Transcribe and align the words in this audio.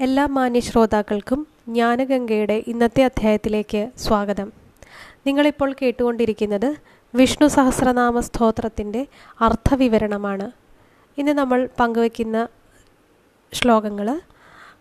എല്ലാ 0.00 0.26
മാന്യ 0.26 0.60
ശ്രോതാക്കൾക്കും 0.60 1.46
ജ്ഞാനഗംഗയുടെ 1.68 2.64
ഇന്നത്തെ 2.66 3.02
അധ്യായത്തിലേക്ക് 3.02 3.90
സ്വാഗതം. 3.96 4.52
നിങ്ങളിപ്പോൾ 5.26 5.74
കേട്ടുകൊണ്ടിരിക്കുന്നത് 5.82 6.74
വിഷ്ണു 7.14 7.46
സഹസ്രനാമ 7.46 8.20
സ്തോത്രത്തിന്റെ 8.20 9.06
അർത്ഥവിവരണമാണ്. 9.40 10.50
ഇന്ന് 11.18 11.32
നമ്മൾ 11.32 11.68
പങ്കുവയ്ക്കുന്ന 11.80 12.48
ശ്ലോകങ്ങൾ 13.52 14.20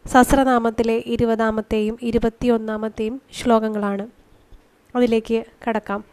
സഹസ്രനാമത്തിലെ 0.08 1.04
ഇരുപതാമത്തെയും 1.06 1.98
ഇരുപത്തിയൊന്നാമത്തെയും 2.02 3.22
ശ്ലോകങ്ങളാണ്. 3.34 4.08
അതിലേക്ക് 4.96 5.44
കടക്കാം. 5.68 6.04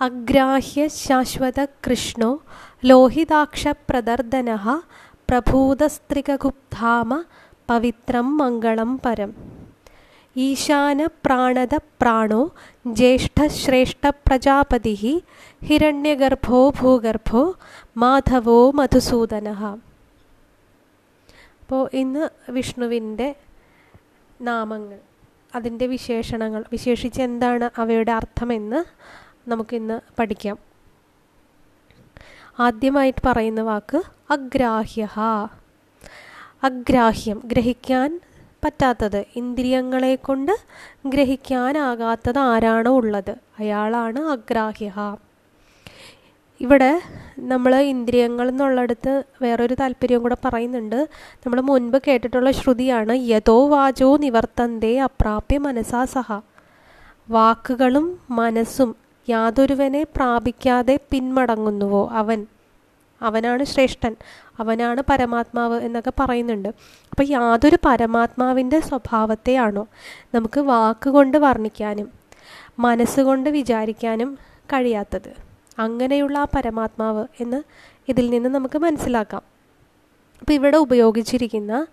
അഗ്രാഹ്യ 0.00 0.88
ശാശ്വത 0.88 1.64
കൃഷ്ണോ 1.64 2.42
ലോഹിതാക്ഷ 2.84 3.68
പ്രദർദന 3.68 4.56
പ്രഭൂതസ്ത്രികഗുപ്ധാമ 5.30 7.24
പവിത്രം 7.70 8.38
മംഗളം 8.38 9.00
പരം. 9.04 9.30
ഈശാന 10.36 11.06
പ്രാണത 11.06 11.74
പ്രാണോ 11.74 12.50
ജ്യേഷ്ഠശ്രേഷ്ഠ 12.86 14.08
പ്രജാപതി 14.08 15.24
ഹിരണ്യഗർഭോ 15.64 16.70
ഭൂഗർഭോ 16.70 17.54
മാധവോ 17.96 18.70
മധുസൂദന. 18.70 19.48
അപ്പോൾ 21.60 21.90
ഇന്ന് 21.92 22.50
വിഷ്ണുവിന്റെ 22.50 23.34
നാമങ്ങൾ 24.40 24.98
അതിന്റെ 25.54 25.86
വിശേഷണങ്ങൾ 25.86 26.64
വിശേഷിച്ച് 26.72 27.22
എന്താണ് 27.22 27.70
അവയുടെ 27.80 28.12
അർത്ഥമെന്ന് 28.12 28.80
നമുക്കിന്ന് 29.50 30.00
പഠിക്കാം. 30.18 30.58
ആദ്യമായിട്ട് 32.58 33.22
പറയുന്ന 33.26 33.60
വാക്ക് 33.60 34.15
അഗ്രാഹ്യ 34.30 35.08
അഗ്രാഹ്യം 36.64 37.42
ഗ്രഹിക്കാൻ 37.44 38.20
പറ്റാത്തത് 38.64 39.24
ഇന്ദ്രിയങ്ങളെ 39.36 40.14
കൊണ്ട് 40.14 40.52
ഗ്രഹിക്കാനാകാത്തത് 41.06 42.38
ആരാണോ 42.38 42.96
ഉള്ളത്. 42.96 43.34
അയാളാണ് 43.58 44.18
അഗ്രാഹ്യ 44.18 45.16
ഇവിടെ 46.60 47.00
നമ്മൾ 47.38 47.74
ഇന്ദ്രിയങ്ങൾ 47.74 48.48
എന്നുള്ളടത്ത് 48.48 49.22
വേറൊരു 49.42 49.74
താല്പര്യവും 49.74 50.22
കൂടെ 50.22 50.36
പറയുന്നുണ്ട്. 50.44 51.08
നമ്മൾ 51.46 51.60
മുൻപ് 51.60 51.96
കേട്ടിട്ടുള്ള 52.08 52.50
ശ്രുതിയാണ് 52.50 53.12
യഥോ 53.14 53.68
വാചോ 53.68 54.16
നിവർത്തന്തേ 54.16 54.98
അപ്രാപ്യ 54.98 55.58
മനസാ 55.58 56.04
സഹ. 56.04 56.40
വാക്കുകളും 57.30 58.18
മനസ്സും 58.30 58.96
യാതൊരുവനെ 59.28 60.02
പ്രാപിക്കാതെ 60.16 61.00
പിന്മടങ്ങുന്നുവോ 61.10 62.08
അവൻ? 62.12 62.46
അവനാണ് 63.22 63.64
ശ്രേഷ്ഠൻ 63.64 64.16
അവനാണ് 64.58 65.02
പരമാത്മാവ് 65.10 65.80
എന്നൊക്കെ 65.82 66.12
പറയുന്നുണ്ട്. 66.20 66.68
അപ്പോൾ 67.10 67.22
യാതൊരു 67.22 67.78
പരമാത്മാവിന്റെ 67.86 68.80
സ്വഭാവത്തെയാണോ 68.80 69.86
നമുക്ക് 70.34 70.60
വാക്കുകൊണ്ട് 70.60 71.38
വർണിക്കാനും 71.38 72.12
മനസ്സുകൊണ്ട് 72.78 73.50
വിചാരിക്കാനും 73.50 74.38
കഴിയാത്തത്? 74.72 75.30
അങ്ങനെയുള്ള 75.78 76.38
ആ 76.38 76.46
പരമാത്മാവ് 76.56 77.26
എന്ന് 77.40 77.62
ഇതിൽ 78.08 78.30
നിന്ന് 78.30 78.48
നമുക്ക് 78.48 78.78
മനസ്സിലാക്കാം. 78.78 79.42
അപ്പോൾ 80.40 80.52
ഇവിടെ 80.52 80.76
ഉപയോഗിച്ചിരിക്കുന്ന 80.76 81.86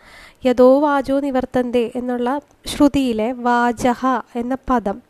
യഥോ 0.45 0.79
വാചോ 0.79 1.19
നിവർത്തന്തേ 1.19 1.91
എന്നുള്ള 1.95 2.41
ശ്രുതിയിലെ 2.65 3.31
വാചഹ 3.31 4.05
എന്ന 4.35 4.57
പദം 4.69 5.01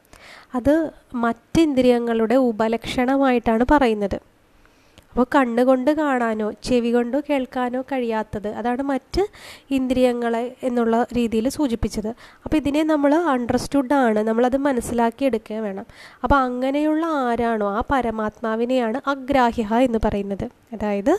അത് 0.56 0.92
മറ്റിന്ദ്രിയങ്ങളുടെ 1.14 2.36
ഉപലക്ഷണമായിട്ടാണ് 2.36 3.66
പറയുന്നത്. 3.72 4.33
അപ്പോൾ 5.14 5.26
കണ്ണുകൊണ്ട് 5.36 5.92
കാണാനോ 5.92 6.52
ചെവി 6.52 6.92
കൊണ്ടോ 6.92 7.22
കേൾക്കാനോ 7.30 7.82
കഴിയാത്തത്. 7.82 8.48
അതാണ് 8.48 8.82
മറ്റ് 8.82 9.28
ഇന്ദ്രിയങ്ങളെ 9.72 10.56
എന്നുള്ള 10.64 11.06
രീതിയിൽ 11.16 11.50
സൂചിപ്പിച്ചത്. 11.50 12.08
അപ്പോൾ 12.46 12.58
ഇതിനെ 12.58 12.84
നമ്മൾ 12.84 13.16
അണ്ടർസ്റ്റുഡ് 13.16 13.94
ആണ്. 13.94 14.20
നമ്മളത് 14.20 14.58
മനസ്സിലാക്കിയെടുക്കുക 14.58 15.56
വേണം. 15.56 15.86
അപ്പോൾ 16.24 16.36
അങ്ങനെയുള്ള 16.36 17.06
ആരാണോ? 17.06 17.76
ആ 17.76 17.82
പരമാത്മാവിനെയാണ് 17.92 19.10
അഗ്രാഹ്യ 19.10 19.76
എന്ന് 19.76 20.00
പറയുന്നത്. 20.06 20.50
അതായത് 20.74 21.18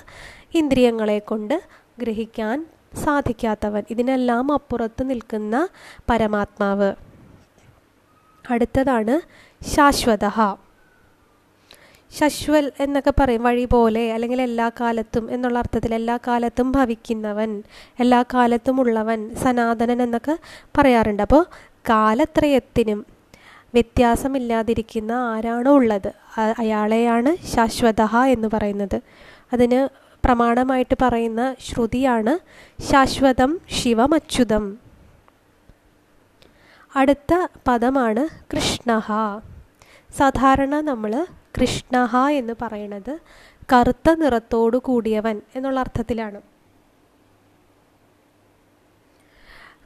ഇന്ദ്രിയങ്ങളെ 0.54 1.18
കൊണ്ട് 1.18 1.62
ഗ്രഹിക്കാൻ 2.00 2.66
സാധിക്കാത്തവൻ. 3.04 3.82
ഇതിനെല്ലാം 3.90 4.52
അപ്പുറത്ത് 4.52 5.10
നിൽക്കുന്ന 5.10 5.68
പരമാത്മാവ്. 6.10 6.94
അടുത്തതാണ് 8.50 9.20
ശാശ്വത 9.74 10.24
ശശ്വൽ 12.14 12.72
എന്നൊക്കെ 12.80 13.12
പറയും 13.20 13.42
വഴി 13.42 13.64
പോലെ 13.64 14.12
അല്ലെങ്കിൽ 14.12 14.42
എല്ലാ 14.42 14.70
കാലത്തും 14.80 15.34
എന്നുള്ള 15.34 15.58
അർത്ഥത്തിൽ 15.58 15.94
എല്ലാ 15.94 16.16
കാലത്തും 16.26 16.72
ഭവിക്കുന്നവൻ 16.72 17.62
എല്ലാ 18.00 18.24
കാലത്തും 18.34 18.80
ഉള്ളവൻ 18.80 19.34
സനാതനൻ 19.34 20.02
എന്നൊക്കെ 20.02 20.38
പറയാറുണ്ട്. 20.78 21.22
അപ്പോൾ 21.22 21.44
കാലത്രയത്തിനും 21.88 23.06
വ്യത്യാസമില്ലാതിരിക്കുന്ന 23.74 25.12
ആരാണോ 25.12 25.72
ഉള്ളത്? 25.72 26.12
അയാളെയാണ് 26.58 27.46
ശാശ്വത 27.46 28.02
എന്ന് 28.26 28.48
പറയുന്നത്. 28.52 29.00
അതിന് 29.52 29.80
പ്രമാണമായിട്ട് 30.24 30.96
പറയുന്ന 31.02 31.54
ശ്രുതിയാണ് 31.60 32.34
ശാശ്വതം 32.92 33.60
ശിവമച്യുതം. 33.70 34.78
അടുത്ത 36.96 37.46
പദമാണ് 37.68 38.22
കൃഷ്ണ 38.52 38.90
സാധാരണ 40.16 40.80
നമ്മൾ 40.80 41.26
കൃഷ്ണ 41.60 42.28
എന്ന് 42.28 42.52
പറയുന്നത് 42.62 43.18
കറുത്ത 43.72 44.14
നിറത്തോടു 44.14 44.76
കൂടിയവൻ 44.76 45.40
എന്നുള്ള 45.56 45.80
അർത്ഥത്തിലാണ്. 45.80 46.40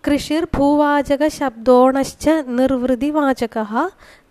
കൃഷിർ 0.06 0.44
ഭൂവാചക 0.56 1.28
ശബ്ദോണശ്ച 1.28 2.30
നിർവൃതി 2.30 3.10
വാചക 3.10 3.58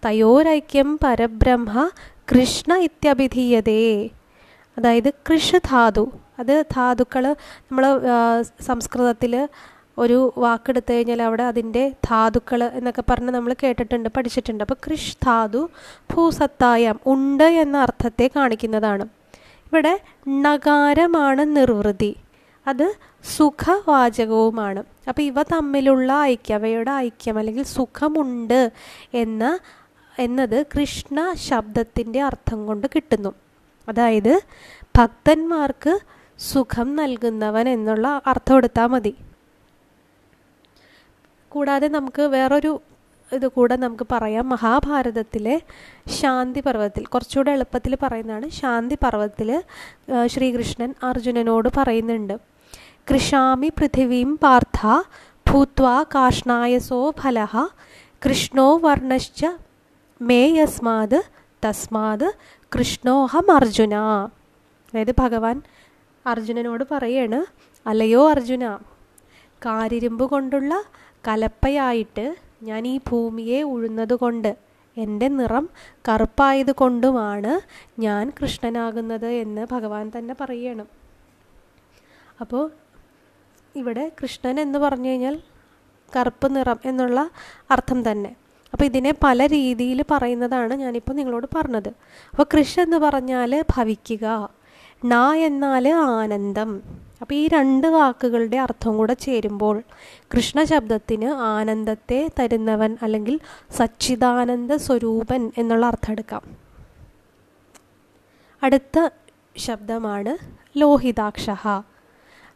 തയോരൈക്യം 0.06 1.00
പരബ്രഹ്മ 1.04 1.90
കൃഷ്ണ 2.32 2.76
ഇത്യഭിധീയതേ. 2.78 4.10
അതായത് 4.78 5.10
കൃഷ് 5.14 5.56
ധാതു. 5.56 6.12
അത് 6.40 6.64
ധാതുക്കൾ 6.76 7.24
നമ്മൾ 7.62 7.86
സംസ്കൃതത്തിൽ 8.62 9.50
ഒരു 9.98 10.34
വാക്കെടുത്തു 10.38 10.94
കഴിഞ്ഞാൽ 10.94 11.22
അവിടെ 11.22 11.44
അതിന്റെ 11.44 11.90
ധാതുക്കൾ 11.90 12.64
എന്നൊക്കെ 12.64 13.04
പറഞ്ഞ് 13.10 13.32
നമ്മൾ 13.32 13.56
കേട്ടിട്ടുണ്ട് 13.64 14.10
പഠിച്ചിട്ടുണ്ട്. 14.10 14.64
അപ്പോൾ 14.64 14.76
കൃഷ് 14.88 15.18
ധാതു 15.26 15.70
ഭൂസത്തായം 16.14 17.00
ഉണ്ട് 17.06 17.44
എന്ന 17.44 17.78
അർത്ഥത്തെ 17.78 18.30
കാണിക്കുന്നതാണ്. 18.36 19.08
ഇവിടെ 19.66 20.00
നഗാരമാണ് 20.28 21.58
നിർവൃതി. 21.58 22.16
അത് 22.68 22.96
സുഖവാചകവുമാണ്. 23.36 24.84
അപ്പോൾ 25.10 25.22
ഇവ 25.22 25.44
തമ്മിലുള്ള 25.44 26.22
ഐക്യം 26.22 26.56
അവയുടെ 26.56 26.92
ഐക്യം 26.92 27.40
അല്ലെങ്കിൽ 27.40 27.64
സുഖമുണ്ട് 27.64 28.72
എന്ന 29.14 29.60
എന്നത് 30.20 30.66
കൃഷ്ണ 30.66 31.34
ശബ്ദത്തിന്റെ 31.34 32.22
അർത്ഥം 32.22 32.68
കൊണ്ട് 32.68 32.88
കിട്ടുന്നു. 32.96 33.34
അതായത് 33.90 34.40
ഭക്തന്മാർക്ക് 34.98 36.00
സുഖം 36.40 36.96
നൽകുന്നവൻ 36.96 37.70
എന്നുള്ള 37.70 38.22
അർത്ഥം 38.28 38.58
എടുത്താൽ 38.58 38.88
മതി. 38.88 39.16
കൂടാതെ 41.54 41.88
നമുക്ക് 41.88 42.24
വേറൊരു 42.36 42.72
ഇത് 43.32 43.48
കൂടെ 43.56 43.76
നമുക്ക് 43.84 44.06
പറയാം. 44.12 44.46
മഹാഭാരതത്തിലെ 44.50 45.56
ശാന്തി 46.18 46.62
പർവത്തിൽ 46.68 47.04
കുറച്ചുകൂടെ 47.06 47.52
എളുപ്പത്തിൽ 47.58 47.94
പറയുന്നതാണ് 48.04 48.48
ശാന്തി 48.60 48.96
പർവത്തിൽ 49.04 49.50
ശ്രീകൃഷ്ണൻ 50.34 50.92
അർജുനനോട് 51.10 51.70
പറയുന്നുണ്ട്. 51.78 52.36
കൃഷാമി 53.10 53.70
പൃഥിവീം 53.78 54.30
പാർത്ഥ 54.44 54.80
ഭൂത്വ 55.50 55.88
കാഷ്ണായസോ 56.16 57.02
ഫലഹ 57.22 57.56
കൃഷ്ണോ 58.26 58.68
വർണശ്ച 58.86 59.42
മേ 60.22 60.42
യസ്മാത് 60.58 61.20
തസ്മാത് 61.66 62.28
കൃഷ്ണോഹം 62.72 63.48
അർജുന. 63.56 63.96
അതായത് 64.88 65.14
ഭഗവാൻ 65.20 65.58
അർജുനനോട് 66.26 66.84
പറയാണ് 66.92 67.40
അല്ലയോ 67.86 68.24
അർജുന 68.30 68.64
കാരിരുമ്പ് 69.66 70.24
കൊണ്ടുള്ള 70.32 70.74
കലപ്പയായിട്ട് 71.24 72.36
ഞാൻ 72.64 72.88
ഈ 72.88 73.00
ഭൂമിയെ 73.10 73.62
ഉഴുന്നതുകൊണ്ട് 73.62 74.52
എന്റെ 74.98 75.28
നിറം 75.28 75.70
കറുപ്പായത് 76.10 76.72
കൊണ്ടുമാണ് 76.72 77.52
ഞാൻ 78.02 78.34
കൃഷ്ണനാകുന്നത് 78.40 79.28
എന്ന് 79.44 79.68
ഭഗവാൻ 79.72 80.12
തന്നെ 80.18 80.36
പറയണം. 80.40 80.88
അപ്പോൾ 82.42 82.72
ഇവിടെ 83.76 84.12
കൃഷ്ണൻ 84.22 84.60
എന്ന് 84.60 84.80
പറഞ്ഞു 84.80 85.10
കഴിഞ്ഞാൽ 85.10 85.36
കറുപ്പ് 86.16 86.56
നിറം 86.56 86.80
എന്നുള്ള 86.86 87.30
അർത്ഥം 87.72 88.12
തന്നെ. 88.12 88.32
അപ്പോൾ 88.74 88.86
ഇതിനെ 88.86 89.14
പല 89.24 89.48
രീതിയിൽ 89.48 90.04
പറയുന്നതാണ് 90.12 90.74
ഞാനിപ്പോൾ 90.74 91.14
നിങ്ങളോട് 91.14 91.48
പറഞ്ഞത്. 91.56 91.92
അപ്പോൾ 92.32 92.46
കൃഷ് 92.54 92.80
എന്ന് 92.80 92.98
പറഞ്ഞാൽ 92.98 93.64
ഭവിക്കുക 93.76 94.50
ന 95.06 95.16
എന്നാൽ 95.34 95.88
ആനന്ദം 95.94 96.72
അപ്പോൾ 97.22 97.34
ഈ 97.34 97.48
രണ്ട് 97.48 97.88
വാക്കുകളുടെ 97.88 98.58
അർത്ഥം 98.58 98.98
കൂടെ 98.98 99.14
ചേരുമ്പോൾ 99.14 99.82
കൃഷ്ണ 100.36 100.64
ശബ്ദത്തിന് 100.64 101.26
ആനന്ദത്തെ 101.26 102.30
തരുന്നവൻ 102.40 102.98
അല്ലെങ്കിൽ 103.02 103.40
സച്ചിദാനന്ദ 103.78 104.76
സ്വരൂപൻ 104.76 105.52
എന്നുള്ള 105.58 105.86
അർത്ഥം 105.86 106.12
എടുക്കാം. 106.12 106.42
അടുത്ത 108.64 109.10
ശബ്ദമാണ് 109.58 110.38
ലോഹിതാക്ഷ 110.78 111.50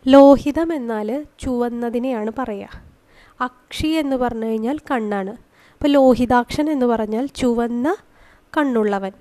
ലോഹിതം 0.08 0.74
എന്നാൽ 0.74 1.26
ചുവന്നതിനെയാണ് 1.40 2.32
പറയുക. 2.40 2.70
അക്ഷി 3.42 3.88
എന്ന് 3.88 4.16
പറഞ്ഞു 4.16 4.46
കഴിഞ്ഞാൽ 4.46 4.78
കണ്ണാണ്. 4.92 5.30
അപ്പോൾ 5.74 5.88
ലോഹിതാക്ഷൻ 5.88 6.72
എന്ന് 6.72 6.86
പറഞ്ഞാൽ 6.86 7.26
ചുവന്ന 7.26 7.96
കണ്ണുള്ളവൻ. 8.58 9.12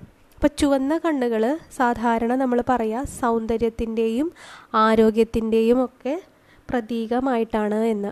അപ്പോൾ 0.41 0.57
ചുവന്ന 0.59 0.97
കണ്ണുകൾ 0.97 1.57
സാധാരണ 1.77 2.35
നമ്മൾ 2.35 2.63
പറയുക 2.69 3.03
സൗന്ദര്യത്തിന്റെയും 3.03 4.31
ആരോഗ്യത്തിന്റെയും 4.73 5.85
ഒക്കെ 5.85 6.21
പ്രതീകമായിട്ടാണ് 6.69 7.75
എന്ന്. 7.75 8.11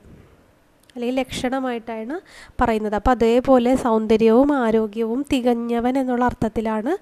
അല്ലെങ്കിൽ 0.96 1.16
ലക്ഷണമായിട്ടാണ് 1.16 2.16
പറയുന്നത്. 2.62 2.96
അപ്പോൾ 2.96 3.12
അതേപോലെ 3.12 3.76
സൗന്ദര്യവും 3.76 4.54
ആരോഗ്യവും 4.54 5.26
തികഞ്ഞവൻ 5.34 5.98
എന്നുള്ള 5.98 6.26
അർത്ഥത്തിലാണ് 6.26 6.94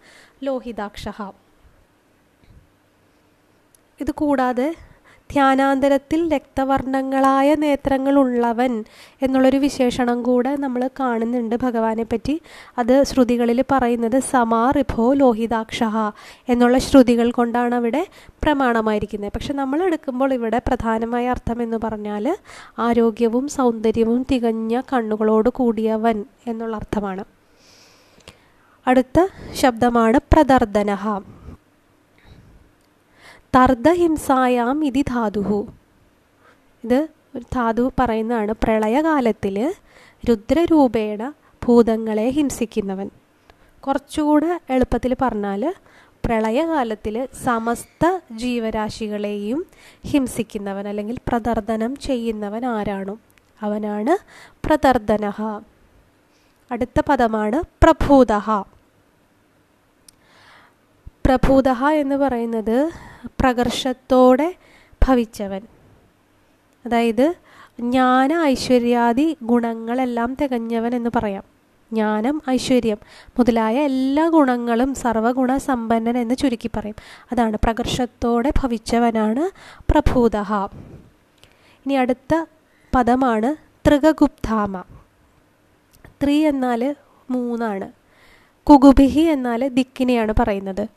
ലോഹിതാക്ഷഹ. 0.46 1.32
ഇത് 4.00 4.12
കൂടാതെ 4.12 4.76
ധ്യാനാന്തരത്തിൽ 5.32 6.34
രക്തവർണങ്ങളായ 6.34 7.56
നേത്രങ്ങളുള്ളവൻ 7.56 8.84
എന്നുള്ളൊരു 9.22 9.58
വിശേഷണം 9.58 10.24
കൂടെ 10.24 10.56
നമ്മൾ 10.56 10.90
കാണുന്നുണ്ട് 11.00 11.56
ഭഗവാനെ 11.56 12.04
പറ്റി. 12.04 12.42
അത് 12.78 13.04
ശ്രുതികളിൽ 13.04 13.64
പറയുന്നത് 13.72 14.20
സമാ 14.20 14.72
റിഭോ 14.72 15.14
ലോഹിതാക്ഷ 15.14 15.84
എന്നുള്ള 16.50 16.78
ശ്രുതികൾ 16.78 17.32
കൊണ്ടാണ് 17.32 17.76
അവിടെ 17.76 18.08
പ്രമാണമായിരിക്കുന്നത്. 18.44 19.32
പക്ഷെ 19.32 19.54
നമ്മൾ 19.54 19.84
എടുക്കുമ്പോൾ 19.84 20.34
ഇവിടെ 20.34 20.62
പ്രധാനമായ 20.68 21.30
അർത്ഥം 21.30 21.64
എന്ന് 21.64 21.78
പറഞ്ഞാൽ 21.84 22.38
ആരോഗ്യവും 22.80 23.48
സൗന്ദര്യവും 23.48 24.26
തികഞ്ഞ 24.32 24.82
കണ്ണുകളോട് 24.94 25.50
കൂടിയവൻ 25.50 26.26
എന്നുള്ള 26.48 26.76
അർത്ഥമാണ്. 26.76 27.24
അടുത്ത 28.88 29.28
ശബ്ദമാണ് 29.54 30.20
പ്രദർദനഹ. 30.34 31.37
തർദ്ദഹിംസായാം 33.56 34.86
ഇതി 34.86 35.02
ധാതുഹു. 35.02 35.68
ഇത് 36.84 37.08
ധാതു 37.54 37.92
പറയുന്നതാണ്. 38.00 38.54
പ്രളയകാലത്തിൽ 38.64 39.74
രുദ്രരൂപേണ 40.30 41.34
ഭൂതങ്ങളെ 41.66 42.30
ഹിംസിക്കുന്നവൻ. 42.30 43.10
കുറച്ചുകൂടെ 43.88 44.60
എളുപ്പത്തിൽ 44.70 45.16
പറഞ്ഞാൽ 45.22 45.74
പ്രളയകാലത്തിൽ 46.26 47.28
സമസ്ത 47.44 48.20
ജീവരാശികളെയും 48.32 49.66
ഹിംസിക്കുന്നവൻ 50.06 50.88
അല്ലെങ്കിൽ 50.88 51.18
പ്രദർദനം 51.28 51.96
ചെയ്യുന്നവൻ 51.96 52.66
ആരാണോ 52.66 53.18
അവനാണ് 53.62 54.18
പ്രദർദനഹ 54.68 55.42
അടുത്ത 56.72 57.02
പദമാണ് 57.10 57.64
പ്രഭൂതഹ. 57.84 58.64
പ്രഭൂതഹ 61.28 61.86
എന്ന് 61.86 62.16
പറയുന്നത് 62.16 62.90
പ്രകർഷത്തോടെ 63.28 64.56
ഭവിച്ചവൻ. 65.08 65.62
അതായത് 66.86 67.36
ജ്ഞാന 67.80 68.42
ഐശ്വര്യാദി 68.42 69.38
ഗുണങ്ങളെല്ലാം 69.44 70.38
തികഞ്ഞവൻ 70.42 70.96
എന്ന് 70.96 71.10
പറയാം. 71.16 71.44
ജ്ഞാനം 71.94 72.42
ഐശ്വര്യം 72.50 72.98
മുതലായ 73.38 73.80
എല്ലാ 73.80 74.30
ഗുണങ്ങളും 74.30 74.96
സർവഗുണ 74.96 75.58
സമ്പന്നൻ 75.58 76.18
എന്ന് 76.18 76.36
ചുരുക്കി 76.36 76.70
പറയും. 76.76 76.96
അതാണ് 77.32 77.58
പ്രകർഷത്തോടെ 77.64 78.52
ഭവിച്ചവനാണ് 78.60 79.44
പ്രഭൂത 79.92 80.38
ഇനി 81.86 81.94
അടുത്ത 81.94 82.46
പദമാണ് 82.96 83.56
തൃകഗുപ്താമ 83.90 84.84
ത്രി 86.24 86.34
എന്നാൽ 86.34 86.96
മൂന്നാണ്. 87.30 87.92
കുഗുബിഹി 88.64 89.22
എന്നാൽ 89.22 89.68
ദിക്കിനെയാണ് 89.68 90.34
പറയുന്നത്. 90.40 90.88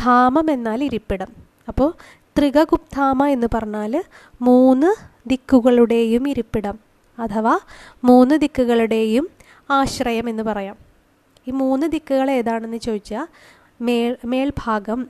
ധാമം 0.00 0.50
എന്നാൽ 0.50 0.84
ഇരിപ്പിടം. 0.84 1.30
അപ്പോൾ 1.68 1.90
ത്രികഗുപ്താമ 2.38 3.26
എന്ന് 3.26 3.46
പറഞ്ഞാൽ 3.54 4.04
മൂന്ന് 4.42 4.90
ദിക്കുകളുടെയും 5.28 6.28
ഇരിപ്പിടം 6.28 6.78
അഥവാ 7.18 7.58
മൂന്ന് 8.04 8.34
ദിക്കുകളുടെയും 8.34 9.28
ആശ്രയം 9.70 10.28
എന്ന് 10.28 10.42
പറയാം. 10.42 10.76
ഈ 11.48 11.50
മൂന്ന് 11.50 11.86
ദിക്കുകൾ 11.86 12.30
ഏതാണെന്ന് 12.30 12.76
ചോദിച്ചാൽ 12.76 13.26
മേൽ 13.80 14.16
മേൽഭാഗം 14.24 15.06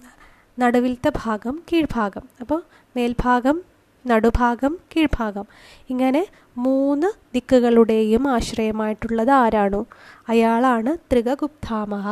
നടുവിലത്തെ 0.58 1.12
ഭാഗം 1.16 1.62
കീഴ്ഭാഗം. 1.72 2.22
അപ്പോൾ 2.40 2.62
മേൽഭാഗം 2.96 3.62
നടുഭാഗം 4.06 4.78
കീഴ്ഭാഗം. 4.96 5.46
ഇങ്ങനെ 5.90 6.26
മൂന്ന് 6.56 7.06
ദിക്കുകളുടെയും 7.34 8.28
ആശ്രയമായിട്ടുള്ളത് 8.28 9.31
ആരാണോ? 9.31 9.87
അയാളാണ് 10.28 10.98
ത്രികഗുപ്താമഹ 11.12 12.06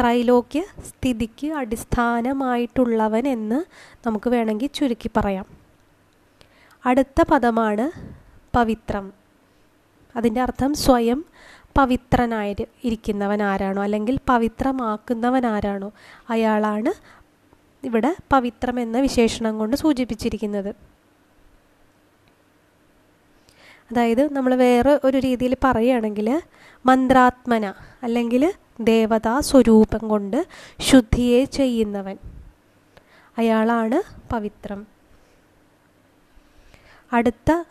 ത്രൈലോക്യ 0.00 0.62
സ്ഥിതിക്ക് 0.88 1.46
അടിസ്ഥാനമായിട്ടുള്ളവൻ 1.46 3.28
എന്ന് 3.28 3.64
നമുക്ക് 4.06 4.30
വേണമെങ്കിൽ 4.30 4.68
ചുരുക്കി 4.74 5.10
പറയാം. 5.16 5.46
അടുത്ത 6.86 7.22
പദമാണ് 7.32 7.86
പവിത്രം. 8.56 9.12
അതിന്റെ 10.16 10.40
അർത്ഥം 10.40 10.74
സ്വയം 10.74 11.24
പവിത്രനായ 11.78 12.54
ഇരിക്കുന്നവൻ 12.84 13.42
ആരാണോ 13.42 13.82
അല്ലെങ്കിൽ 13.82 14.18
പവിത്രമാക്കുന്നവൻ 14.28 15.46
ആരാണോ 15.46 15.92
അയാളാണ് 16.30 16.92
ഇവിടെ 17.86 18.16
പവിത്രം 18.32 18.80
എന്ന 18.80 19.00
വിശേഷണം 19.00 19.58
കൊണ്ട് 19.58 19.76
സൂചിപ്പിച്ചിരിക്കുന്നത്. 19.76 20.68
അതായത് 23.90 24.32
നമ്മൾ 24.32 24.54
വേറെ 24.54 25.00
ഒരു 25.04 25.18
രീതിയിൽ 25.18 25.56
പറയുകയാണെങ്കിൽ 25.64 26.42
മന്ത്രാത്മന 26.86 27.72
അല്ലെങ്കിൽ 28.02 28.52
ദേവതാ 28.84 29.40
സ്വരൂപം 29.40 30.08
കൊണ്ട് 30.08 30.46
ശുദ്ധിയെ 30.80 31.44
ചെയ്യുന്നവൻ. 31.44 32.18
അയാളാണ് 33.38 34.32
പവിത്രം. 34.32 34.86
അടുത്ത 37.12 37.64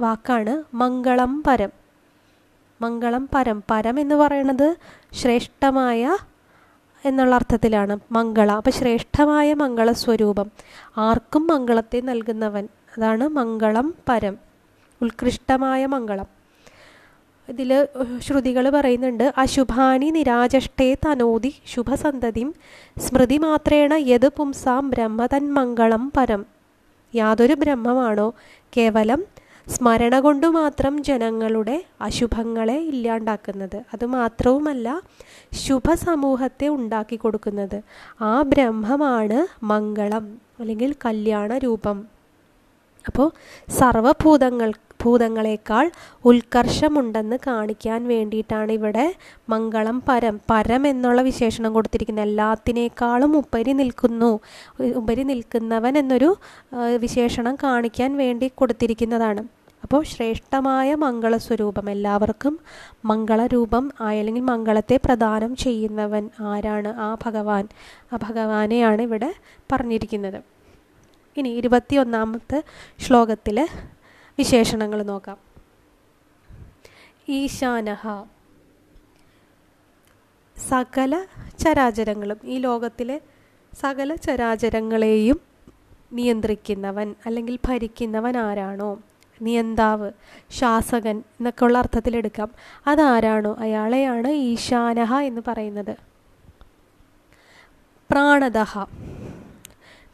വാക്കാണ് 0.00 0.76
മംഗളം 0.76 1.42
പരം. 1.46 1.70
മംഗളം 2.82 3.28
പരം. 3.34 3.62
പരം 3.70 4.00
എന്ന് 4.00 4.14
പറയുന്നത് 4.14 4.76
ശ്രേഷ്ഠമായ 5.12 6.16
എന്നുള്ള 7.04 7.34
അർത്ഥത്തിലാണ് 7.34 7.98
മംഗള. 8.12 8.50
അപ്പം 8.52 8.72
ശ്രേഷ്ഠമായ 8.72 9.54
മംഗളസ്വരൂപം. 9.54 10.50
ആർക്കും 10.96 11.46
മംഗളത്തെ 11.46 12.00
നൽകുന്നവൻ. 12.00 12.68
അതാണ് 12.96 13.28
മംഗളം 13.28 13.94
പരം. 14.08 14.38
ഉത്കൃഷ്ടമായ 15.02 15.86
മംഗളം. 15.86 16.43
ഇതിൽ 17.48 17.86
ശ്രുതികൾ 18.18 18.70
പറയുന്നുണ്ട് 18.70 19.34
അശുഭാനി 19.38 20.10
നിരാജഷ്ടേ 20.10 20.94
തനോതി 20.94 21.54
ശുഭസന്തതിം 21.66 22.54
സ്മൃതി 22.98 23.38
മാത്രേണ 23.38 23.94
യത് 23.94 24.28
പുംസാം 24.28 24.90
ബ്രഹ്മതന്മംഗളം 24.90 26.12
പരം. 26.16 26.46
യാതൊരു 27.14 27.54
ബ്രഹ്മമാണോ? 27.54 28.34
കേവലം 28.76 29.24
സ്മരണ 29.68 30.20
കൊണ്ടു 30.20 30.46
മാത്രം 30.46 31.02
ജനങ്ങളുടെ 31.04 31.84
അശുഭങ്ങളെ 32.00 32.76
ഇല്ലാണ്ടാക്കുന്നത്. 32.76 33.82
അതുമാത്രവുമല്ല 33.94 35.02
ശുഭസമൂഹത്തെ 35.52 36.68
ഉണ്ടാക്കി 36.68 37.16
കൊടുക്കുന്നത്. 37.16 37.82
ആ 38.20 38.42
ബ്രഹ്മമാണ് 38.42 39.64
മംഗളം 39.64 40.38
അല്ലെങ്കിൽ 40.60 40.94
കല്യാണ 41.04 41.58
രൂപം. 41.58 42.04
അപ്പോൾ 43.06 43.30
സർവഭൂതങ്ങൾ 43.68 44.72
ഭൂതങ്ങളെക്കാൾ 45.04 45.90
ഉത്കർഷമുണ്ടെന്ന് 46.24 47.36
കാണിക്കാൻ 47.46 48.08
വേണ്ടിയിട്ടാണ് 48.08 48.72
ഇവിടെ 48.72 49.14
മംഗളം 49.48 50.02
പരം. 50.08 50.40
പരം 50.50 50.86
എന്നുള്ള 50.86 51.22
വിശേഷണം 51.22 51.72
കൊടുത്തിരിക്കുന്നത്. 51.72 52.28
എല്ലാത്തിനേക്കാളും 52.28 53.36
ഉപരി 53.36 53.72
നിൽക്കുന്നു. 53.72 54.40
ഉപരി 55.02 55.22
നിൽക്കുന്നവൻ 55.22 55.98
എന്നൊരു 55.98 56.30
വിശേഷണം 56.96 57.56
കാണിക്കാൻ 57.62 58.16
വേണ്ടി 58.16 58.50
കൊടുത്തിരിക്കുന്നതാണ്. 58.54 59.42
അപ്പോൾ 59.82 60.02
ശ്രേഷ്ഠമായ 60.04 60.94
മംഗളസ്വരൂപം. 60.94 61.90
എല്ലാവർക്കും 61.90 62.54
മംഗളരൂപം 63.04 63.90
അല്ലെങ്കിൽ 64.00 64.42
മംഗളത്തെ 64.42 64.96
പ്രദാനം 65.04 65.56
ചെയ്യുന്നവൻ 65.56 66.30
ആരാണ്? 66.40 66.90
ആ 66.96 67.08
ഭഗവാൻ. 67.26 67.64
ആ 68.12 68.18
ഭഗവാനെയാണ് 68.22 69.02
ഇവിടെ 69.02 69.30
പറഞ്ഞിരിക്കുന്നത്. 69.72 70.38
ഇനി 71.36 71.48
ഇരുപത്തിയൊന്നാമത്തെ 71.48 72.62
ശ്ലോകത്തിൽ 72.98 73.58
വിശേഷണങ്ങൾ 74.38 75.02
നോക്കാം. 75.02 75.36
ഈശാനഹ. 77.28 78.24
സകല 80.68 81.26
ചരാചരങ്ങളും 81.58 82.36
ഈ 82.44 82.58
ലോകത്തിലെ 82.58 83.20
സകല 83.80 84.14
ചരാചരങ്ങളെയും 84.14 85.40
നിയന്ത്രിക്കുന്നവൻ 86.12 87.14
അല്ലെങ്കിൽ 87.26 87.58
ഭരിക്കുന്നവൻ 87.68 88.36
ആരാണോ? 88.36 89.02
നിയന്താവ് 89.42 90.10
ശാസകൻ 90.50 91.18
എന്നൊക്കെയുള്ള 91.18 91.78
അർത്ഥത്തിലെടുക്കാം 91.78 92.50
അതാരാണോ? 92.86 93.56
അയാളെയാണ് 93.58 94.28
ഈശാനഹ 94.28 95.14
എന്ന് 95.14 95.40
പറയുന്നത്. 95.48 95.96
പ്രാണദഹ. 98.10 98.84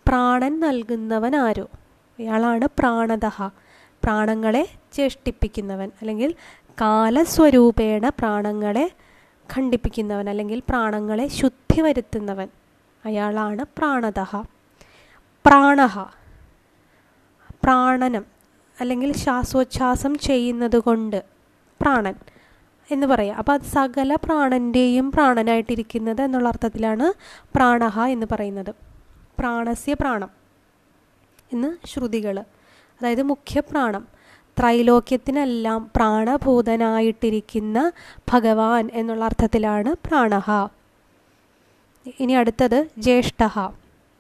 പ്രാണൻ 0.09 0.61
നൽകുന്നവൻ 0.61 1.37
ആരോ? 1.37 1.69
അയാളാണ് 2.19 2.69
പ്രാണദഹ. 2.79 3.49
പ്രാണങ്ങളെ 4.05 4.65
ചേഷ്ടിപ്പിക്കുന്നവൻ 4.93 5.91
അല്ലെങ്കിൽ 6.01 6.35
കാലസ്വരൂപേണ 6.81 8.09
പ്രാണങ്ങളെ 8.09 8.91
ഖണ്ഡിപ്പിക്കുന്നവൻ 9.51 10.29
അല്ലെങ്കിൽ 10.29 10.63
പ്രാണങ്ങളെ 10.69 11.29
ശുദ്ധി 11.29 11.81
വരുത്തുന്നവൻ 11.81 12.49
അയാളാണ് 13.05 13.63
പ്രാണത 13.79 14.21
പ്രാണഹ 15.45 15.99
പ്രാണനം 17.65 18.25
അല്ലെങ്കിൽ 18.81 19.13
ശ്വാസോച്ഛ്വാസം 19.13 20.19
ചെയ്യുന്നത് 20.19 20.77
കൊണ്ട് 20.77 21.25
പ്രാണൻ 21.81 22.15
എന്ന് 22.91 23.07
പറയാം. 23.07 23.37
അപ്പോൾ 23.37 23.53
അത് 23.53 23.63
സകല 23.63 24.17
പ്രാണന്റെയും 24.25 25.13
പ്രാണനായിട്ടിരിക്കുന്നത് 25.13 26.23
എന്നുള്ള 26.23 26.49
അർത്ഥത്തിലാണ് 26.49 27.13
പ്രാണഹ 27.57 28.01
എന്ന് 28.05 28.27
പറയുന്നത്. 28.33 28.73
പ്രാണസ്യ 29.39 29.95
പ്രാണം 29.95 30.31
എന്ന് 31.53 31.87
ശ്രുതികൾ 31.87 32.37
അതായത് 33.01 33.23
മുഖ്യപ്രാണം. 33.23 34.09
ത്രൈലോക്യത്തിനെല്ലാം 34.59 35.91
പ്രാണഭൂതനായിട്ടിരിക്കുന്ന 35.97 37.93
ഭഗവാൻ 38.33 38.91
എന്നുള്ള 38.93 39.25
അർത്ഥത്തിലാണ് 39.25 39.95
പ്രാണഹ. 40.09 40.67
ഇനി 42.21 42.33
അടുത്തത് 42.33 42.89
ജ്യേഷ്ഠഹ. 42.99 43.69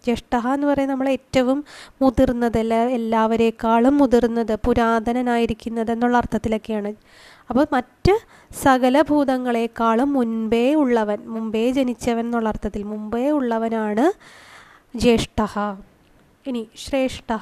ജ്യേഷ്ഠ 0.05 0.37
എന്ന് 0.37 0.67
പറയുന്നത് 0.67 0.91
നമ്മൾ 0.91 1.09
ഏറ്റവും 1.09 1.65
മുതിർന്നത് 2.03 2.59
എല്ലാ 2.59 2.83
എല്ലാവരേക്കാളും 2.89 3.99
മുതിർന്നത് 3.99 4.57
പുരാതനനായിരിക്കുന്നത് 4.57 5.91
എന്നുള്ള 5.91 6.17
അർത്ഥത്തിലൊക്കെയാണ്. 6.17 6.95
അപ്പോൾ 7.51 7.67
മറ്റ് 7.73 8.13
സകല 8.63 9.01
ഭൂതങ്ങളെക്കാളും 9.01 10.13
മുൻപേ 10.13 10.75
ഉള്ളവൻ 10.75 11.19
മുമ്പേ 11.27 11.71
ജനിച്ചവൻ 11.71 12.25
എന്നുള്ള 12.25 12.49
അർത്ഥത്തിൽ 12.49 12.83
മുമ്പേ 12.83 13.31
ഉള്ളവനാണ് 13.31 14.13
ജ്യേഷ്ഠ 14.99 15.43
ഇനി 16.47 16.69
ശ്രേഷ്ഠ. 16.77 17.37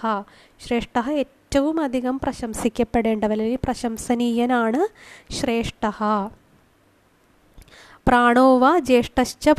ശ്രേഷ്ഠ 0.66 1.10
ഏറ്റവും 1.10 1.80
അധികം 1.80 2.18
പ്രശംസിക്കപ്പെടേണ്ടവൻ 2.18 3.32
അല്ലെങ്കിൽ 3.32 3.58
പ്രശംസനീയനാണ് 3.64 4.80
ശ്രേഷ്ഠ. 5.32 5.86
പ്രാണോവ 8.08 8.78
ജ്യേഷ്ഠശ്ച 8.78 9.50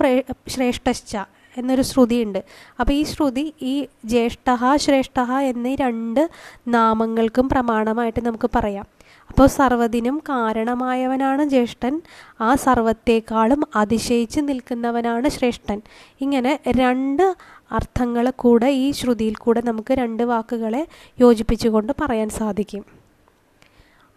ശ്രേഷ്ഠശ്ച 0.48 1.18
എന്നൊരു 1.58 1.82
ശ്രുതിയുണ്ട്. 1.82 2.44
അപ്പോൾ 2.80 2.94
ഈ 2.94 3.04
ശ്രുതി 3.04 3.54
ഈ 3.62 3.88
ജ്യേഷ്ഠ 4.06 4.50
ശ്രേഷ്ഠ 4.76 5.32
എന്നീ 5.32 5.76
രണ്ട് 5.76 6.30
നാമങ്ങൾക്കും 6.68 7.50
പ്രമാണമായിട്ട് 7.50 8.26
നമുക്ക് 8.26 8.50
പറയാം. 8.56 8.88
അപ്പോൾ 9.30 9.48
സർവതിനും 9.48 10.22
കാരണമായവനാണ് 10.30 11.44
ജ്യേഷ്ഠൻ. 11.44 12.02
ആ 12.42 12.56
സർവത്തേക്കാളും 12.56 13.64
അതിശയിച്ച് 13.76 14.40
നിൽക്കുന്നവനാണ് 14.44 15.30
ശ്രേഷ്ഠൻ. 15.30 15.82
ഇങ്ങനെ 16.22 16.60
രണ്ട് 16.68 17.36
അർത്ഥങ്ങൾ 17.72 18.30
കൂടെ 18.30 18.70
ഈ 18.72 18.92
ശ്രുതിയിൽ 18.92 19.36
കൂടെ 19.36 19.62
നമുക്ക് 19.62 19.94
രണ്ട് 19.94 20.24
വാക്കുകളെ 20.24 20.88
യോജിപ്പിച്ചുകൊണ്ട് 21.20 21.94
പറയാൻ 22.02 22.30
സാധിക്കും. 22.30 22.84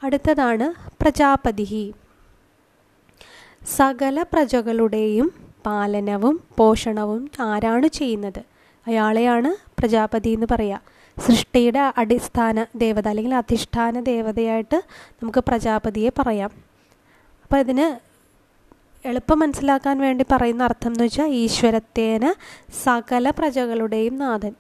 അടുത്തതാണ് 0.03 0.67
പ്രജാപതിഹി. 1.01 1.95
സകല 3.67 4.23
പ്രജകളുടെയും 4.23 5.29
പാലനവും 5.67 6.41
പോഷണവും 6.59 7.31
ആരാണ് 7.41 7.87
ചെയ്യുന്നത്? 7.87 8.43
അയാളെയാണ് 8.87 9.51
പ്രജാപതി 9.79 10.31
എന്ന് 10.31 10.47
പറയുക 10.51 10.81
സൃഷ്ടിയുടെ 11.17 11.83
അടിസ്ഥാന 11.97 12.67
ദേവത 12.77 13.09
അല്ലെങ്കിൽ 13.09 13.35
അധിഷ്ഠാന 13.35 14.01
ദേവതയായിട്ട് 14.01 14.79
നമുക്ക് 15.23 15.39
പ്രജാപതിയെ 15.39 16.11
പറയാം. 16.19 16.51
അപ്പോൾ 17.45 17.59
ഇതിന് 17.59 17.87
എളുപ്പം 19.05 19.39
മനസ്സിലാക്കാൻ 19.39 19.99
വേണ്ടി 19.99 20.25
പറയുന്ന 20.33 20.63
അർത്ഥം 20.63 20.91
എന്ന് 20.91 21.05
വെച്ചാൽ 21.05 21.27
ഈശ്വരത്വേന 21.27 22.35
സകല 22.83 23.31
പ്രജകളുടെയും 23.31 24.17
നാഥൻ. 24.17 24.55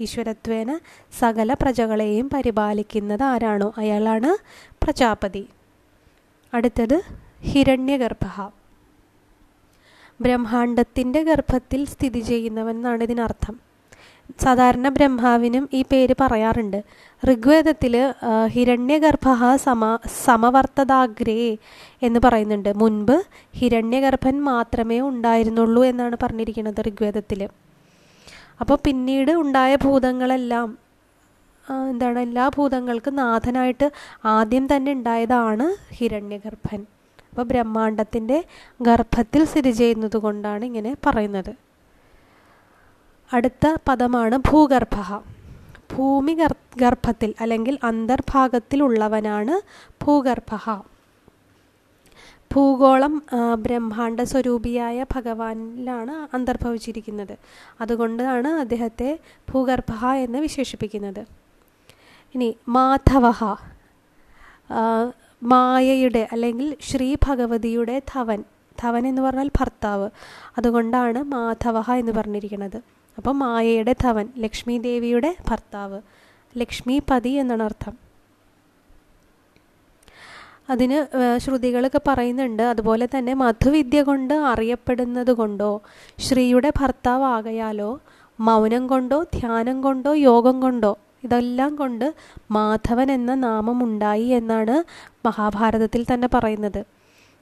ഈശ്വരത്വേന 0.00 0.78
സകല 1.18 1.52
പ്രജകളെയും 1.52 2.30
പരിപാലിക്കുന്നത് 2.34 3.22
ആരാണോ? 3.22 3.74
അയാളാണ് 3.78 4.36
പ്രജാപതി. 4.84 5.48
അടുത്തത് 6.54 7.02
ഹിരണ്യഗർഭ 7.40 8.50
ബ്രഹ്മാണ്ടത്തിന്റെ 10.20 11.22
ഗർഭത്തിൽ 11.22 11.84
സ്ഥിതി 11.84 12.20
ചെയ്യുന്നവൻ 12.20 12.76
എന്നാണ് 12.76 13.02
ഇതിനർത്ഥം. 13.02 13.71
സാധാരണ 14.42 14.86
ബ്രഹ്മാവിനും 14.96 15.64
ഈ 15.78 15.80
പേര് 15.90 16.14
പറയാറുണ്ട്. 16.20 16.78
ഋഗ്വേദത്തിൽ 17.22 17.94
ഹിരണ്യഗർഭ 18.54 19.28
സമ 19.64 19.82
സമവർത്തതാഗ്രേ 20.24 21.36
എന്ന് 22.06 22.20
പറയുന്നുണ്ട്. 22.24 22.70
മുൻപ് 22.82 23.16
ഹിരണ്യഗർഭൻ 23.58 24.36
മാത്രമേ 24.50 24.98
ഉണ്ടായിരുന്നുള്ളൂ 25.10 25.82
എന്നാണ് 25.90 26.16
പറഞ്ഞിരിക്കുന്നത് 26.22 26.80
ഋഗ്വേദത്തിൽ 26.88 27.42
അപ്പോൾ 28.60 28.78
പിന്നീട് 28.86 29.32
ഉണ്ടായ 29.42 29.72
ഭൂതങ്ങളെല്ലാം 29.84 30.68
എന്താണ് 31.90 32.18
എല്ലാ 32.26 32.44
ഭൂതങ്ങൾക്കും 32.56 33.14
നാഥനായിട്ട് 33.16 33.86
ആദ്യം 34.34 34.64
തന്നെ 34.70 34.90
ഉണ്ടായതാണ് 34.92 35.66
ഹിരണ്യഗർഭൻ. 35.98 36.80
അപ്പോൾ 37.30 37.44
ബ്രഹ്മാണ്ടത്തിന്റെ 37.50 38.38
ഗർഭത്തിൽ 38.88 39.42
സ്ഥിതി 39.50 39.72
ചെയ്യുന്നത് 39.80 40.16
കൊണ്ടാണ് 40.24 40.64
ഇങ്ങനെ 40.70 40.92
പറയുന്നത്. 41.06 41.52
അടുത്ത 43.32 43.66
പദമാണ് 43.88 44.36
ഭൂഗർഭ. 44.36 44.96
ഭൂമി 45.94 46.32
ഗർഭത്തിൽ 46.76 47.34
അല്ലെങ്കിൽ 47.40 47.78
അന്തർഭാഗത്തിലുള്ളവനാണ് 47.84 49.54
ഭൂഗർഭ. 50.04 50.80
ഭൂഗോളം 52.54 53.22
ബ്രഹ്മാണ്ഡ 53.58 54.22
സ്വരൂപിയായ 54.22 55.04
ഭഗവാനിലാണ് 55.14 56.14
അന്തർഭവിച്ചിരിക്കുന്നത്. 56.36 57.34
അതുകൊണ്ടാണ് 57.80 58.48
അദ്ദേഹത്തെ 58.48 59.18
ഭൂഗർഭ 59.52 60.06
എന്ന് 60.06 60.38
വിശേഷിപ്പിക്കുന്നത്. 60.38 61.22
ഇനി 62.34 62.56
മാധവ. 62.68 63.26
മായയുടെ 65.42 66.28
അല്ലെങ്കിൽ 66.32 66.76
ശ്രീ 66.80 67.14
ഭഗവതിയുടെ 67.26 68.02
ധവൻ. 68.14 68.44
ധവൻ 68.82 69.06
എന്ന് 69.06 69.22
പറഞ്ഞാൽ 69.22 69.50
ഭർത്താവ്. 69.60 70.10
അതുകൊണ്ടാണ് 70.58 71.22
മാധവ 71.22 71.78
എന്ന് 71.92 72.12
പറഞ്ഞിരിക്കുന്നത്. 72.12 72.80
അപ്പോൾ 73.18 73.34
മായയുടെ 73.42 73.94
ധവൻ 74.04 74.26
ലക്ഷ്മി 74.38 74.76
ദേവിയുടെ 74.86 75.30
ഭർത്താവ് 75.48 75.98
ലക്ഷ്മിപതി 76.54 77.32
എന്നാണ് 77.42 77.62
അർത്ഥം. 77.62 77.94
അതിന് 80.72 80.98
ശ്രുതികളൊക്കെ 81.42 82.00
പറയുന്നുണ്ട് 82.08 82.62
അതുപോലെ 82.62 83.06
തന്നെ 83.14 83.32
മധുവിദ്യ 83.34 84.02
കൊണ്ട് 84.02 84.34
അറിയപ്പെടുന്നത് 84.34 85.32
കൊണ്ടോ 85.40 85.70
ശ്രീയുടെ 86.18 86.70
ഭർത്താവ് 86.80 87.24
ആകയാലോ 87.36 87.90
മൗനം 88.38 88.84
കൊണ്ടോ 88.86 89.18
ധ്യാനം 89.34 89.82
കൊണ്ടോ 89.82 90.12
യോഗം 90.28 90.56
കൊണ്ടോ 90.60 90.92
ഇതെല്ലാം 91.24 91.72
കൊണ്ട് 91.76 92.06
മാധവൻ 92.50 93.08
എന്ന 93.12 93.34
നാമം 93.46 93.78
ഉണ്ടായി 93.84 94.28
എന്നാണ് 94.38 94.76
മഹാഭാരതത്തിൽ 95.26 96.02
തന്നെ 96.14 96.28
പറയുന്നത്. 96.34 96.80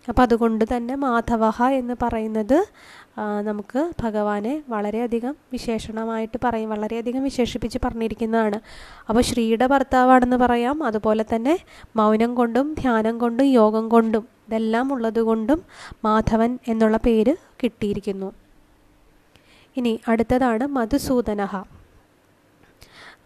അപ്പം 0.09 0.23
അതുകൊണ്ട് 0.23 0.65
തന്നെ 0.77 0.95
മാധവഹ 1.05 1.63
എന്ന് 1.81 1.95
പറയുന്നത് 2.03 2.59
നമുക്ക് 3.43 3.93
ഭഗവാനെ 4.03 4.63
വളരെയധികം 4.69 5.37
വിശേഷണമായിട്ട് 5.53 6.39
പറയും 6.45 6.71
വളരെയധികം 6.71 7.23
വിശേഷിപ്പിച്ച് 7.23 7.79
പറഞ്ഞിരിക്കുന്നതാണ്. 7.85 8.61
അപ്പോൾ 9.09 9.21
ശ്രീയുടെ 9.21 9.67
ഭർത്താവാണെന്ന് 9.67 10.37
പറയാം 10.37 10.83
അതുപോലെ 10.83 11.25
തന്നെ 11.35 11.59
മൗനം 11.97 12.35
കൊണ്ടും 12.35 12.75
ധ്യാനം 12.75 13.19
കൊണ്ടും 13.19 13.45
യോഗം 13.45 13.89
കൊണ്ടും 13.89 14.29
ഇതെല്ലാം 14.49 14.93
ഉള്ളതുകൊണ്ടും 14.93 15.63
മാധവൻ 16.05 16.59
എന്നുള്ള 16.69 16.97
പേര് 16.97 17.37
കിട്ടിയിരിക്കുന്നു. 17.63 18.33
ഇനി 19.77 20.01
അടുത്തതാണ് 20.09 20.67
മധുസൂദനഹ. 20.67 21.63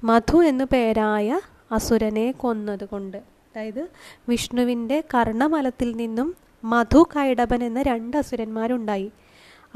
മധു 0.05 0.37
എന്നു 0.37 0.65
പേരായ 0.73 1.41
അസുരനെ 1.73 2.33
കൊന്നതുകൊണ്ട് 2.33 3.17
അതായത് 3.17 3.89
വിഷ്ണുവിന്റെ 4.29 5.05
കർണമലത്തിൽ 5.15 5.97
നിന്നും 5.97 6.35
മധു 6.65 7.07
കൈടപൻ 7.17 7.65
എന്ന 7.65 7.83
രണ്ട് 7.83 8.17
അസുരന്മാരുണ്ടായി. 8.17 9.13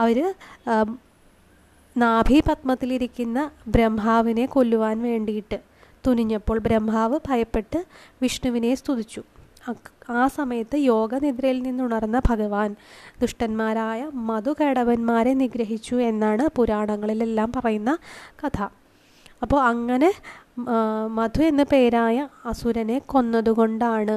അവർ 0.03 0.19
നാഭി 1.97 2.39
ബ്രഹ്മാവിനെ 3.75 4.47
കൊല്ലുവാൻ 4.47 4.97
വേണ്ടിയിട്ട് 5.09 5.59
തുനിഞ്ഞപ്പോൾ 6.07 6.59
ബ്രഹ്മാവ് 6.67 7.17
ഭയപ്പെട്ട് 7.29 7.79
വിഷ്ണുവിനെ 8.23 8.73
സ്തുതിച്ചു. 8.81 9.23
ആ 10.21 10.23
സമയത്ത് 10.37 10.77
യോഗനിദ്രയിൽ 10.93 11.59
നിന്നുണർന്ന 11.63 12.19
ഭഗവാൻ 12.29 12.71
ദുഷ്ടന്മാരായ 13.23 14.01
മധുകടവന്മാരെ 14.29 15.33
നിഗ്രഹിച്ചു 15.43 15.97
എന്നാണ് 16.11 16.45
പുരാണങ്ങളിലെല്ലാം 16.57 17.49
പറയുന്ന 17.57 17.93
കഥ. 18.41 18.59
അപ്പോൾ 19.43 19.61
അങ്ങനെ 19.71 20.11
മധു 21.19 21.43
എന്ന 21.51 21.63
പേരായ 21.73 22.29
അസുരനെ 22.51 22.99
കൊന്നതുകൊണ്ടാണ് 23.13 24.17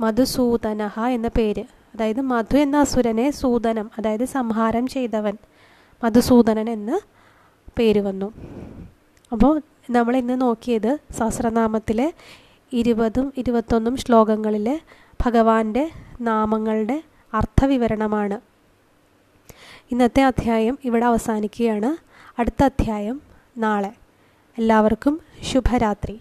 മധുസൂതനഹ 0.00 1.00
എന്ന 1.16 1.28
പേര്. 1.38 1.64
അതായത് 1.94 2.20
മധു 2.20 2.56
എന്ന 2.56 2.76
അസുരനെ 2.76 3.30
സൂതനം 3.30 3.90
അതായത് 3.98 4.24
സംഹാരം 4.24 4.86
ചെയ്തവൻ 4.86 5.36
മധുസൂദനൻ 6.04 6.70
എന്ന് 6.70 7.00
പേര് 7.78 8.00
വന്നു. 8.00 8.32
അപ്പോൾ 9.32 9.60
നമ്മൾ 9.90 10.16
ഇന്ന് 10.16 10.40
നോക്കിയത് 10.40 10.98
സഹസ്രനാമത്തിലെ 11.18 12.12
ഇരുപതും 12.72 13.32
ഇരുപത്തൊന്നും 13.36 13.96
ശ്ലോകങ്ങളിലെ 13.96 14.80
ഭഗവാന്റെ 15.26 15.90
നാമങ്ങളുടെ 16.20 17.02
അർത്ഥവിവരണമാണ്. 17.34 18.40
ഇന്നത്തെ 19.90 20.22
അധ്യായം 20.22 20.78
ഇവിടെ 20.84 21.04
അവസാനിക്കുകയാണ്. 21.04 21.96
അടുത്ത 22.40 22.64
അധ്യായം 22.64 23.22
നാളെ. 23.56 23.92
എല്ലാവർക്കും 24.58 25.20
ശുഭരാത്രി. 25.42 26.20